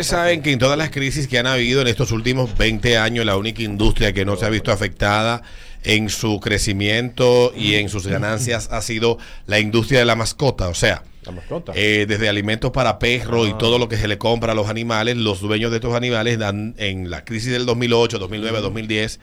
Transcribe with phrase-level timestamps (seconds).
[0.00, 3.24] Ustedes saben que en todas las crisis que han habido en estos últimos 20 años,
[3.24, 5.42] la única industria que no se ha visto afectada
[5.84, 10.68] en su crecimiento y en sus ganancias ha sido la industria de la mascota.
[10.68, 11.72] O sea, La mascota.
[11.74, 15.16] eh, desde alimentos para perros y todo lo que se le compra a los animales,
[15.16, 19.20] los dueños de estos animales dan en la crisis del 2008, 2009, 2010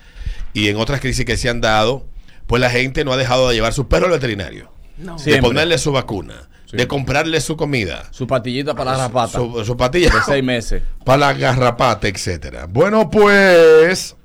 [0.54, 2.06] y en otras crisis que se han dado,
[2.48, 5.18] pues la gente no ha dejado de llevar su perro al veterinario, No.
[5.18, 9.38] de ponerle su vacuna, de comprarle su comida, Su patillita para la rapata.
[9.40, 10.82] su, su patilla de seis meses.
[11.06, 12.66] para la garrapata, etcétera.
[12.68, 14.16] Bueno, pues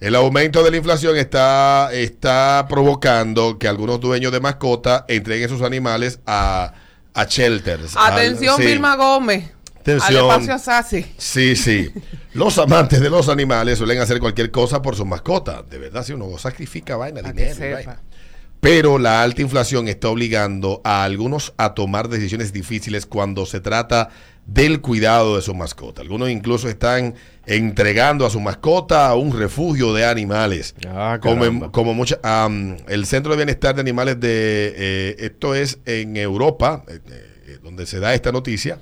[0.00, 5.62] el aumento de la inflación está, está provocando que algunos dueños de mascota entreguen sus
[5.62, 6.72] animales a,
[7.14, 7.96] a shelters.
[7.96, 8.66] al- Atención, sí.
[8.66, 9.50] Vilma Gómez.
[9.80, 10.30] Atención.
[10.30, 11.06] Al espacio Sassi.
[11.16, 11.90] Sí, sí.
[12.34, 15.68] Los amantes de los animales suelen hacer cualquier cosa por sus mascotas.
[15.70, 17.50] De verdad, si uno sacrifica vaina, que dinero.
[17.50, 17.74] y sepa.
[17.76, 18.00] vaina.
[18.60, 24.10] Pero la alta inflación está obligando a algunos a tomar decisiones difíciles cuando se trata
[24.46, 26.02] del cuidado de su mascota.
[26.02, 27.14] Algunos incluso están
[27.46, 30.74] entregando a su mascota a un refugio de animales.
[30.86, 35.78] Ah, como como mucha, am, el Centro de Bienestar de Animales de eh, esto es
[35.86, 36.98] en Europa, eh,
[37.46, 38.78] eh, donde se da esta noticia,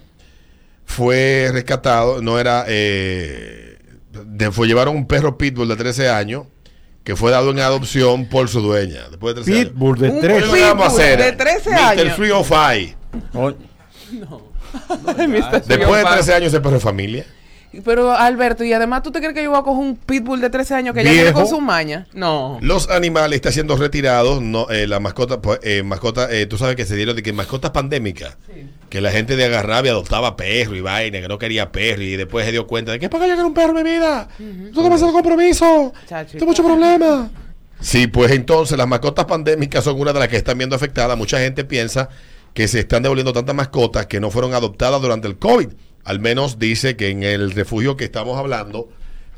[0.84, 3.78] fue rescatado, no era, eh,
[4.24, 6.46] de- fue llevaron un perro pitbull de 13 años
[7.08, 9.08] que fue dado en adopción por su dueña.
[9.08, 9.70] Después de 13 años.
[9.70, 10.30] Pitbull de Un tres.
[10.30, 11.18] ¿Qué es lo que vamos a hacer?
[11.18, 11.78] de 13 Mr.
[11.78, 12.16] años.
[12.16, 12.96] Free of Eye.
[13.32, 13.56] Coño.
[14.12, 15.62] Mr.
[15.64, 17.24] Después de Frío, 13 años ese perro es familia.
[17.84, 20.50] Pero Alberto, y además tú te crees que yo voy a coger un pitbull de
[20.50, 22.06] 13 años que ya viene con su maña.
[22.14, 22.58] No.
[22.62, 26.76] Los animales están siendo retirados, no, eh, la mascota, pues, eh, mascota, eh, tú sabes
[26.76, 28.36] que se dieron de que mascotas pandémicas,
[28.88, 32.46] que la gente de agarrabia adoptaba perro y vaina, que no quería perro y después
[32.46, 34.44] se dio cuenta de que para que yo quiero un perro en mi vida, que
[34.44, 35.92] me haces el compromiso,
[36.32, 37.30] tengo mucho problema.
[37.80, 41.16] Sí, pues entonces las mascotas pandémicas son una de las que están viendo afectadas.
[41.16, 42.08] Mucha gente piensa
[42.52, 45.68] que se están devolviendo tantas mascotas que no fueron adoptadas durante el COVID.
[46.04, 48.88] Al menos dice que en el refugio que estamos hablando,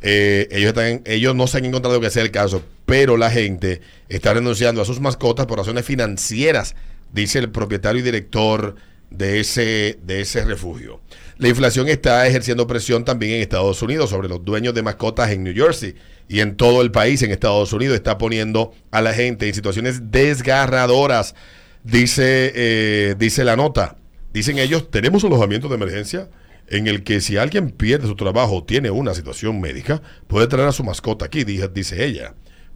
[0.03, 3.81] eh, ellos, están, ellos no se han encontrado que sea el caso, pero la gente
[4.09, 6.75] está renunciando a sus mascotas por razones financieras,
[7.13, 8.77] dice el propietario y director
[9.11, 11.01] de ese, de ese refugio.
[11.39, 15.43] La inflación está ejerciendo presión también en Estados Unidos sobre los dueños de mascotas en
[15.43, 15.95] New Jersey
[16.29, 20.11] y en todo el país en Estados Unidos está poniendo a la gente en situaciones
[20.11, 21.35] desgarradoras,
[21.83, 23.97] dice, eh, dice la nota.
[24.33, 26.29] Dicen ellos, tenemos alojamiento de emergencia
[26.71, 30.69] en el que si alguien pierde su trabajo o tiene una situación médica, puede traer
[30.69, 32.35] a su mascota aquí, dice, dice ella.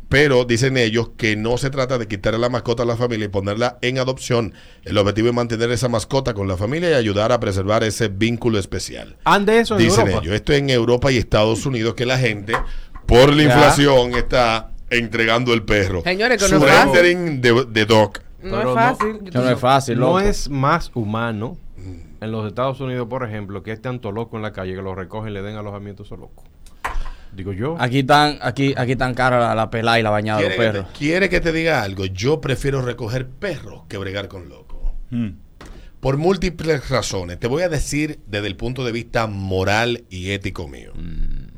[0.08, 3.28] Pero dicen ellos que no se trata de quitarle la mascota a la familia y
[3.28, 4.52] ponerla en adopción.
[4.84, 8.58] El objetivo es mantener esa mascota con la familia y ayudar a preservar ese vínculo
[8.58, 9.16] especial.
[9.24, 10.22] Ande eso en Dicen Europa.
[10.24, 12.52] ellos, esto en Europa y Estados Unidos, que la gente,
[13.06, 13.54] por la Ya.
[13.54, 16.02] inflación, está entregando el perro.
[16.02, 16.90] Señores, que no es fácil.
[16.92, 17.40] Surrendering
[17.72, 18.12] the dog.
[18.42, 19.20] No Pero es fácil.
[19.32, 21.56] No es fácil, No es más humano
[22.24, 24.94] en los Estados Unidos, por ejemplo, que este tanto loco en la calle que lo
[24.94, 26.44] recogen y le den alojamiento a esos locos.
[27.32, 27.76] Digo yo.
[27.78, 30.66] Aquí están, aquí, aquí tan cara la, la pelada y la bañada de los ¿Quiere
[30.66, 30.92] que, perros.
[30.92, 32.06] te, quiere que te diga algo?
[32.06, 34.78] Yo prefiero recoger perros que bregar con locos.
[35.10, 35.30] Hmm.
[36.00, 37.38] Por múltiples razones.
[37.40, 40.92] Te voy a decir desde el punto de vista moral y ético mío.
[40.94, 41.48] Hmm.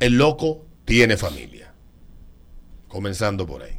[0.00, 1.72] El loco tiene familia.
[2.88, 3.78] Comenzando por ahí.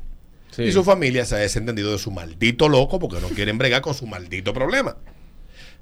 [0.51, 0.63] Sí.
[0.63, 3.93] Y su familia se ha desentendido de su maldito loco porque no quieren bregar con
[3.93, 4.97] su maldito problema.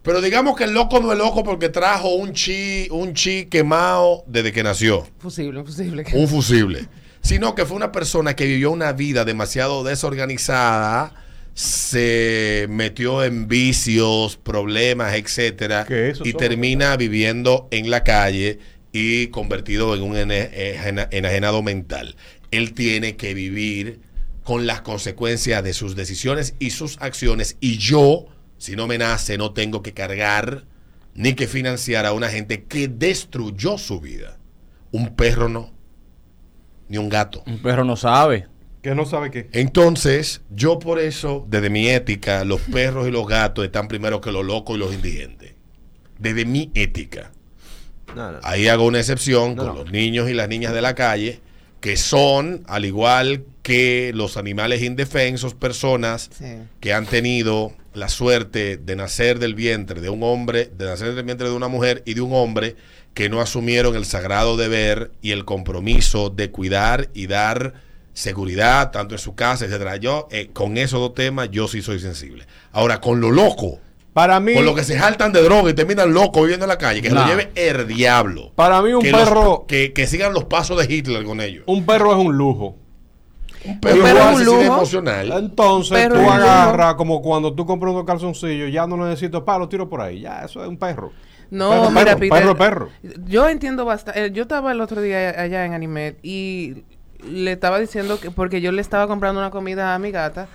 [0.06, 4.24] Pero digamos que el loco no es loco porque trajo un chi, un chi quemado
[4.28, 6.06] desde que nació Fusible, fusible.
[6.14, 6.88] un fusible,
[7.22, 11.14] sino que fue una persona que vivió una vida demasiado desorganizada,
[11.56, 15.88] se metió en vicios, problemas, etcétera,
[16.24, 18.60] y termina viviendo en la calle
[18.92, 22.16] y convertido en un enajenado mental.
[22.52, 24.02] Él tiene que vivir
[24.44, 28.28] con las consecuencias de sus decisiones y sus acciones y yo,
[28.58, 30.66] si no me nace, no tengo que cargar
[31.14, 34.38] ni que financiar a una gente que destruyó su vida.
[34.92, 35.72] Un perro no,
[36.90, 37.44] ni un gato.
[37.48, 38.48] Un perro no sabe.
[38.82, 39.50] Que no sabe qué.
[39.54, 44.32] Entonces, yo por eso, desde mi ética, los perros y los gatos están primero que
[44.32, 45.54] los locos y los indigentes.
[46.20, 47.32] Desde mi ética.
[48.16, 48.40] No, no.
[48.44, 49.84] Ahí hago una excepción No, con no.
[49.84, 51.41] los niños y las niñas de la calle,
[51.82, 56.46] que son, al igual que los animales indefensos, personas Sí.
[56.79, 61.24] que han tenido la suerte de nacer del vientre de un hombre, de nacer del
[61.26, 62.76] vientre de una mujer y de un hombre
[63.14, 67.74] que no asumieron el sagrado deber y el compromiso de cuidar y dar
[68.14, 69.97] seguridad, tanto en su casa, etcétera.
[69.97, 72.46] Yo, eh, con esos dos temas, yo sí soy sensible.
[72.72, 73.80] Ahora, con lo loco,
[74.14, 76.78] Para mí, con lo que se jaltan de droga y terminan locos viviendo en la
[76.78, 77.24] calle, que se Nah.
[77.24, 78.52] lo lleve el diablo.
[78.56, 81.64] para mí un que, los- perro, que, que sigan los pasos de Hitler con ellos.
[81.68, 82.78] un perro es un lujo.
[83.67, 84.62] Un perro es un lujo.
[84.62, 85.32] emocional.
[85.32, 89.70] Entonces Pero tú agarras como cuando tú compras unos calzoncillos, ya no necesito para, los
[89.70, 90.22] tiro por ahí.
[90.22, 91.12] Ya, eso es un perro.
[91.52, 92.90] No, Perro, mira, perro, Peter, perro, perro.
[93.28, 94.32] Yo entiendo bastante.
[94.32, 96.84] Yo estaba el otro día allá en Animet y
[97.23, 100.47] le estaba diciendo que porque yo le estaba comprando una comida a mi gata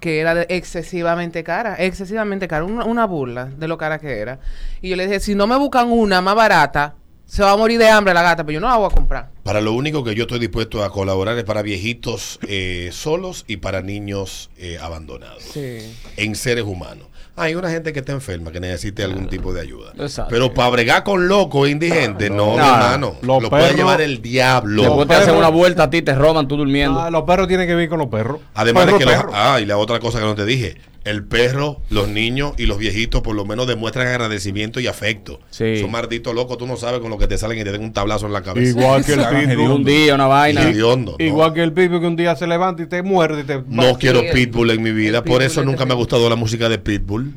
[0.00, 4.38] que era de- excesivamente cara, excesivamente cara, una, una burla de lo cara que era.
[4.82, 7.78] Y yo le dije, si no me buscan una más barata, se va a morir
[7.78, 9.30] de hambre la gata, pero yo no la voy a comprar.
[9.42, 13.56] Para lo único que yo estoy dispuesto a colaborar es para viejitos eh, solos y
[13.58, 15.42] para niños eh, abandonados.
[15.42, 15.78] Sí.
[16.16, 17.08] En seres humanos.
[17.36, 19.92] Hay una gente que está enferma que necesite algún tipo de ayuda.
[19.98, 20.30] Exacto.
[20.30, 23.16] Pero para bregar con locos indigentes, no, mi No, hermano.
[23.22, 24.82] los Lo puede llevar el diablo.
[24.82, 27.00] Después te hacen una vuelta a ti, te roban tú durmiendo.
[27.00, 28.38] Ah, los perros tienen que vivir con los perros.
[28.54, 31.24] Además Perro, de que los, ah, y la otra cosa que no te dije, el
[31.24, 35.38] perro, los niños y los viejitos por lo menos demuestran agradecimiento y afecto.
[35.50, 35.78] Sí.
[35.78, 37.92] Son malditos locos, tú no sabes con lo que te salen y te den un
[37.92, 38.70] tablazo en la cabeza.
[38.70, 39.70] Igual que el pitbull.
[39.70, 40.62] un día, una vaina.
[40.68, 41.24] Hediondo, ¿no?
[41.24, 43.62] Igual que el pitbull que un día se levanta y te muerde y te...
[43.68, 46.78] No quiero Pitbull en mi vida, por eso nunca me ha gustado la música de
[46.78, 47.34] Pitbull.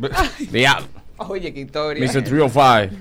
[0.51, 0.87] Diablo.
[1.17, 2.03] Oye, qué historia.
[2.03, 2.23] Mr.
[2.23, 2.95] 305.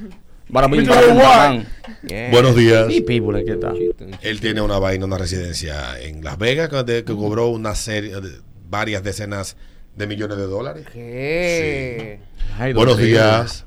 [0.52, 0.86] Para mí, Mr.
[0.88, 1.66] para mí, 305.
[2.08, 2.86] para Buenos días.
[2.90, 3.76] Y people, ¿qué tal?
[4.22, 8.38] Él tiene una vaina, una residencia en Las Vegas que, que cobró una serie, de-
[8.68, 9.56] varias decenas
[9.96, 10.87] de millones de dólares.
[10.93, 12.19] ¿Qué?
[12.58, 13.64] Ay, Buenos días.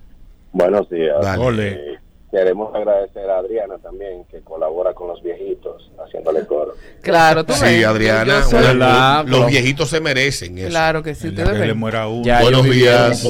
[0.51, 1.15] Buenos días.
[1.21, 1.43] Dale.
[1.43, 1.67] Ole.
[1.71, 1.97] Eh,
[2.31, 6.73] queremos agradecer a Adriana también, que colabora con los viejitos, haciéndole coro.
[7.01, 8.43] Claro, tú Sí, ves, Adriana.
[8.47, 9.25] una- ¿Verdad?
[9.27, 10.69] los viejitos se merecen eso.
[10.69, 11.77] Claro que sí, ustedes que le ven.
[11.79, 12.23] muera uno.
[12.23, 13.27] Ya Buenos días.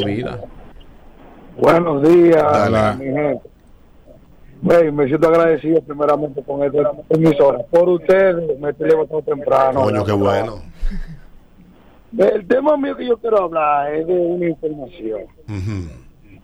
[1.58, 2.96] Buenos días, Dale.
[3.06, 3.50] mi gente.
[4.62, 7.60] Bueno, me siento agradecido primeramente con esta emisora.
[7.72, 9.82] Por ustedes me estoy levantando temprano.
[9.84, 10.62] Coño, qué bueno.
[12.18, 15.22] El tema mío que yo quiero hablar es de una información.
[15.48, 16.40] Ujú.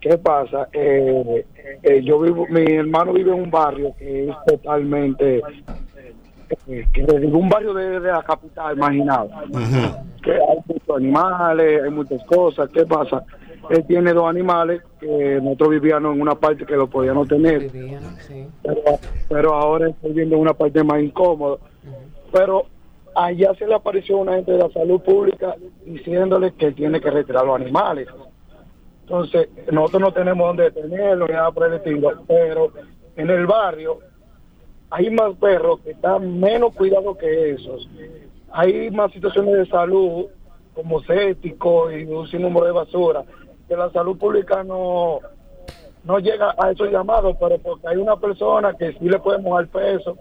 [0.00, 0.68] ¿Qué pasa?
[0.72, 1.46] Eh,
[1.82, 5.40] eh, yo vivo, mi hermano vive en un barrio que es totalmente,
[6.66, 9.30] eh, que digo, un barrio de, de la capital, imaginado.
[10.22, 12.68] Que hay muchos animales, hay muchas cosas.
[12.70, 13.24] ¿Qué pasa?
[13.70, 18.02] Él tiene dos animales que nosotros vivíamos en una parte que lo podíamos tener, Vivían,
[18.20, 18.46] sí.
[18.62, 18.82] pero,
[19.28, 21.56] pero ahora estoy viendo una parte más incómoda.
[22.30, 22.66] Pero
[23.14, 27.44] allá se le apareció una gente de la salud pública diciéndole que tiene que retirar
[27.46, 28.08] los animales.
[29.02, 32.72] Entonces, nosotros no tenemos dónde tenerlos, ni nada por el estilo, pero
[33.16, 33.98] en el barrio
[34.90, 37.88] hay más perros que están menos cuidados que esos.
[38.50, 40.26] Hay más situaciones de salud,
[40.74, 43.24] como cético y un sinnúmero de basura,
[43.68, 45.20] que la salud pública no,
[46.04, 49.68] no llega a esos llamados, pero porque hay una persona que sí le podemos dar
[49.68, 50.16] peso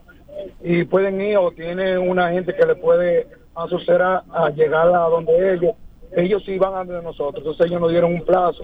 [0.64, 5.54] y pueden ir o tiene una gente que le puede asociar a llegar a donde
[5.54, 5.76] ellos.
[6.16, 7.38] Ellos sí van a donde nosotros.
[7.38, 8.64] Entonces ellos nos dieron un plazo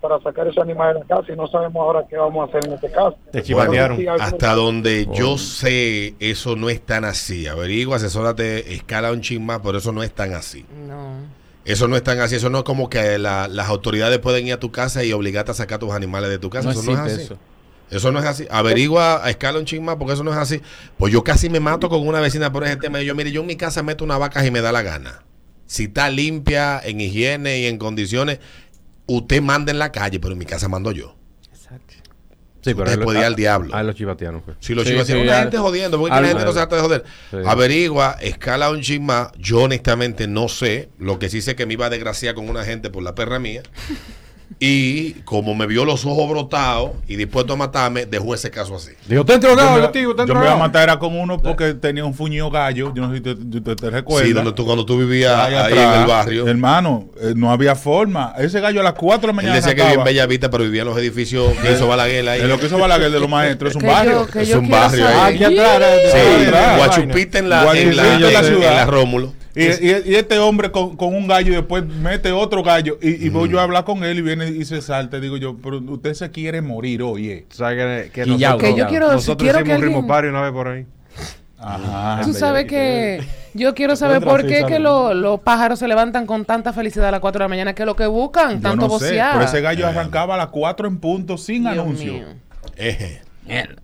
[0.00, 2.68] para sacar esos animales de la casa y no sabemos ahora qué vamos a hacer
[2.68, 3.16] en este caso.
[3.30, 3.96] Te chivatearon.
[4.20, 7.46] Hasta donde yo sé, eso no es tan así.
[7.46, 10.66] Averigua, asesórate, escala un chin más, pero eso no es tan así.
[10.88, 11.14] No.
[11.64, 12.34] Eso no es tan así.
[12.34, 15.52] Eso no es como que la- las autoridades pueden ir a tu casa y obligarte
[15.52, 16.66] a sacar tus animales de tu casa.
[16.66, 17.22] No eso no es así.
[17.22, 17.38] eso.
[17.90, 18.46] Eso no es así.
[18.50, 20.60] Averigua a escala un ching más porque eso no es así.
[20.98, 23.00] Pues yo casi me mato con una vecina por ese tema.
[23.00, 25.22] Y yo, mire, yo en mi casa meto una vaca y me da la gana.
[25.66, 28.38] Si está limpia, en higiene y en condiciones,
[29.06, 31.14] usted manda en la calle, pero en mi casa mando yo.
[31.52, 31.94] Exacto.
[32.62, 33.74] Sí, Usted él- puede ir a- al diablo.
[33.74, 34.40] A los chivatearon.
[34.40, 34.56] pues.
[34.60, 36.56] Si los Sí, chivas sí, una al- gente jodiendo, porque al- la gente no se
[36.56, 37.04] trata de joder.
[37.30, 37.36] Sí.
[37.46, 39.28] Averigua, escala un chin más.
[39.38, 40.88] Yo honestamente no sé.
[40.98, 43.38] Lo que sí sé que me iba a desgraciar con una gente por la perra
[43.38, 43.62] mía.
[44.66, 48.92] Y como me vio los ojos brotados y dispuesto a matarme, dejó ese caso así.
[49.06, 51.38] Dijo, te Yo me, yo tío, te yo me iba a matar era con uno
[51.38, 52.90] porque tenía un fuñido gallo.
[52.94, 54.26] Yo no sé si te, te- te- te recuerdas.
[54.26, 55.94] Sí, donde tú, cuando tú vivías Ahí ahí atrás.
[55.96, 56.48] en el barrio.
[56.48, 58.32] Hermano, eh, no había forma.
[58.38, 59.54] Ese gallo a las 4 de la Él mañana.
[59.56, 60.04] decía que vivía en sacaba.
[60.06, 62.40] Bella Vista, pero vivía en los edificios que hizo Balaguer ahí.
[62.40, 63.70] Es lo que hizo Balaguer de los maestros.
[63.70, 64.26] Es un barrio.
[64.32, 65.38] yo- Es un barrio saber- ahí.
[65.42, 65.92] Ah, aquí atrás.
[66.10, 68.74] Sí, Guachupita en la, en la, en la en- en ciudad.
[68.76, 69.32] la Rómulo.
[69.56, 73.24] Y, y- y este hombre con, con un gallo y después mete otro gallo y,
[73.26, 75.20] y voy yo a hablar con él y viene y se salta.
[75.20, 77.46] Digo yo, pero usted se quiere morir, oye.
[77.50, 80.28] ¿Sabes que, que nosotros, Que yo quiero- nosotros quiero hicimos que un ritmo alguien- party
[80.28, 80.86] una vez por ahí.
[81.58, 82.20] Ajá.
[82.24, 83.22] Tú sabes que
[83.54, 87.12] yo quiero saber por qué que lo- los pájaros se levantan con tanta felicidad a
[87.12, 89.32] las 4 de la mañana, que es lo que buscan, Yo tanto no sé, vocear.
[89.34, 92.12] pero ese gallo arrancaba a las 4 en punto sin Dios anuncio.
[93.46, 93.76] Mierda.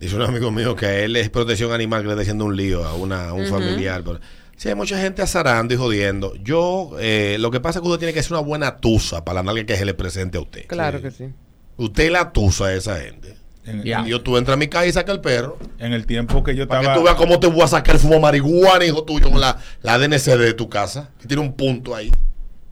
[0.00, 2.84] Dice un amigo mío que él es protección animal que le está haciendo un lío
[2.84, 4.02] a, una, a un familiar.
[4.04, 4.20] Pero,
[4.58, 6.34] sí, hay mucha gente azarando y jodiendo.
[6.36, 9.36] Yo, eh, lo que pasa es que usted tiene que ser una buena tusa para
[9.36, 10.66] la nalga que se le presente a usted.
[10.66, 11.30] Claro que sí.
[11.78, 13.36] Usted la tusa de esa gente.
[13.64, 13.82] En.
[14.06, 15.58] Yo, tú entras a mi casa y saca el perro.
[15.78, 16.94] en el tiempo que yo Para estaba.
[16.94, 19.58] que tú veas cómo te voy a sacar el fumo marihuana, hijo tuyo, con la,
[19.82, 21.10] la DNCD de tu casa.
[21.20, 22.10] Que tiene un punto ahí.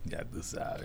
[0.04, 0.84] Ya tú sabes.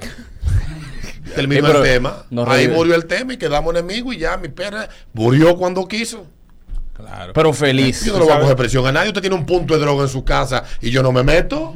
[1.35, 2.25] Terminó Sí, el tema.
[2.29, 6.25] no ahí murió el tema y quedamos enemigos y ya mi perra murió cuando quiso.
[7.01, 7.33] Claro.
[7.33, 8.05] Pero feliz.
[8.05, 9.09] Yo no le voy a coger presión a nadie.
[9.09, 11.75] Usted tiene un punto de droga en su casa y yo no me meto.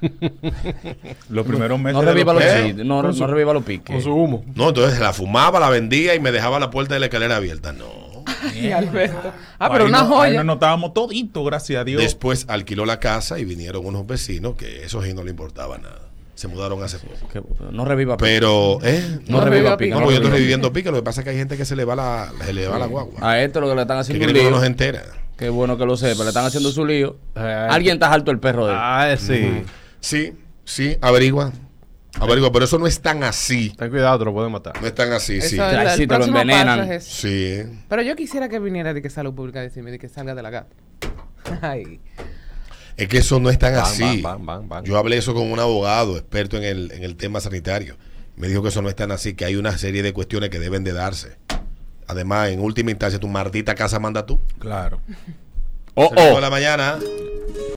[1.30, 1.94] Los primeros meses.
[1.94, 2.62] No reviva los los- ¿Eh?
[2.66, 3.94] chistes, no, no reviva los piques.
[3.94, 4.44] Con su humo.
[4.54, 7.72] No, entonces la fumaba, la vendía y me dejaba la puerta de la escalera abierta.
[7.72, 7.84] No.
[8.54, 9.32] Y Alberto.
[9.58, 10.36] Ah, Ahí pero una no- ahí joya.
[10.44, 12.02] nos notábamos todito, gracias a Dios.
[12.02, 16.00] Después alquiló la casa y vinieron unos vecinos que eso sí no le importaba nada.
[16.34, 17.28] Se mudaron hace poco.
[17.32, 18.28] Que- no reviva pique.
[18.28, 19.20] Pero, ¿eh?
[19.28, 19.90] No, No reviva pique.
[19.90, 20.90] No, no porque yo estoy reviviendo pique.
[20.90, 22.78] Lo que pasa es que hay gente que se le va la, se le va
[22.78, 23.14] la guagua.
[23.20, 24.50] A esto lo que le están haciendo que lío.
[24.50, 25.02] no se entera.
[25.36, 26.22] Qué bueno que lo sepa.
[26.24, 27.16] Le están haciendo su lío.
[27.36, 28.78] Eh, Alguien está harto el perro de él.
[28.80, 29.62] Ah, sí.
[30.00, 30.32] Sí,
[30.64, 31.52] sí, averigua.
[32.20, 33.70] Averigua, pero eso no es tan así.
[33.76, 34.80] Ten cuidado, te lo pueden matar.
[34.80, 35.56] No es tan así, sí.
[35.56, 36.92] Eso es- Ay, el sí, te lo envenenan.
[36.92, 37.04] es.
[37.04, 37.62] Sí.
[37.88, 40.42] Pero yo quisiera que viniera de que salud pública a decirme de que salga de
[40.42, 40.74] la gata.
[41.62, 42.00] Ay.
[42.96, 44.02] Es que eso no es tan Van, así.
[44.22, 44.84] van, van, van, van.
[44.84, 47.96] Yo hablé eso con un abogado experto en el, en el tema sanitario.
[48.36, 50.58] Me dijo que eso no es tan así, que hay una serie de cuestiones que
[50.58, 51.36] deben de darse.
[52.06, 54.38] Además, en última instancia, tu maldita casa manda tú.
[54.58, 55.00] Claro.
[55.94, 56.34] Oh, oh.
[56.34, 56.98] de la mañana.